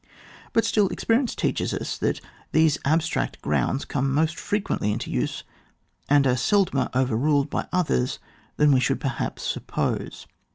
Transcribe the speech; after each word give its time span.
But 0.51 0.65
still, 0.65 0.87
experience 0.89 1.35
teaches 1.35 1.75
us, 1.75 1.95
that 1.99 2.21
these 2.53 2.79
abstract 2.83 3.39
grounds 3.43 3.85
come 3.85 4.11
most 4.11 4.35
fre 4.35 4.55
quently 4.55 4.91
into 4.91 5.11
use 5.11 5.43
and 6.09 6.25
are 6.25 6.33
seldomer 6.37 6.89
over 6.95 7.15
ruled 7.15 7.51
by 7.51 7.67
others 7.71 8.17
than 8.57 8.71
we 8.71 8.79
should 8.79 8.99
perhaps 8.99 9.43
suppose. 9.43 10.25